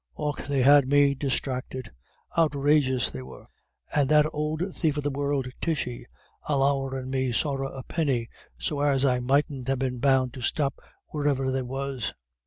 Och 0.15 0.41
they 0.47 0.63
had 0.63 0.87
me 0.89 1.13
disthracted; 1.13 1.91
outrageous 2.35 3.11
they 3.11 3.21
were; 3.21 3.45
and 3.93 4.09
that 4.09 4.25
ould 4.33 4.75
thief 4.75 4.97
of 4.97 5.03
the 5.03 5.11
world, 5.11 5.49
Tishy, 5.61 6.07
allowin' 6.49 7.11
me 7.11 7.31
sorra 7.31 7.67
a 7.67 7.83
penny, 7.83 8.27
so 8.57 8.79
as 8.79 9.05
I 9.05 9.19
mightn't 9.19 9.67
ha' 9.67 9.77
been 9.77 9.99
bound 9.99 10.33
to 10.33 10.41
stop 10.41 10.79
wheriver 11.13 11.51
they 11.51 11.61
was. 11.61 12.15